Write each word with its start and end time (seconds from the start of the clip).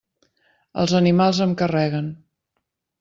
Els 0.83 0.95
animals 1.01 1.43
em 1.47 1.53
carreguen. 1.63 2.09